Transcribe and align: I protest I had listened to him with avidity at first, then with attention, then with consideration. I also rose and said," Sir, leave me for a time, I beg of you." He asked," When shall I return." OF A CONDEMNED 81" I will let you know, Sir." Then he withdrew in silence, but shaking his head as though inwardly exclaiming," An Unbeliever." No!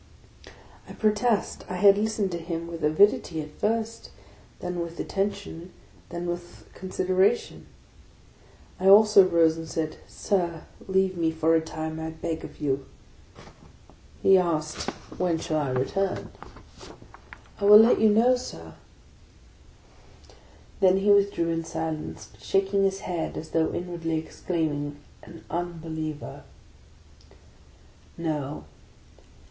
I 0.89 0.93
protest 0.93 1.63
I 1.69 1.75
had 1.75 1.95
listened 1.95 2.31
to 2.31 2.39
him 2.39 2.65
with 2.65 2.83
avidity 2.83 3.39
at 3.39 3.51
first, 3.59 4.09
then 4.59 4.79
with 4.79 4.99
attention, 4.99 5.73
then 6.09 6.25
with 6.25 6.67
consideration. 6.73 7.67
I 8.79 8.87
also 8.87 9.23
rose 9.23 9.57
and 9.57 9.69
said," 9.69 9.97
Sir, 10.07 10.63
leave 10.87 11.17
me 11.17 11.29
for 11.29 11.53
a 11.53 11.61
time, 11.61 11.99
I 11.99 12.09
beg 12.09 12.43
of 12.43 12.59
you." 12.59 12.87
He 14.23 14.39
asked," 14.39 14.89
When 15.19 15.37
shall 15.37 15.57
I 15.59 15.69
return." 15.69 16.31
OF 16.31 16.31
A 16.31 16.31
CONDEMNED 16.31 16.31
81" 16.79 16.99
I 17.61 17.65
will 17.65 17.77
let 17.77 18.01
you 18.01 18.09
know, 18.09 18.35
Sir." 18.35 18.73
Then 20.79 20.97
he 20.97 21.11
withdrew 21.11 21.49
in 21.49 21.63
silence, 21.63 22.27
but 22.31 22.41
shaking 22.41 22.81
his 22.85 23.01
head 23.01 23.37
as 23.37 23.51
though 23.51 23.71
inwardly 23.71 24.17
exclaiming," 24.17 24.97
An 25.21 25.45
Unbeliever." 25.51 26.43
No! 28.17 28.63